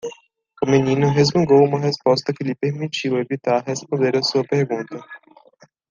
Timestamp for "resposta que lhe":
1.79-2.55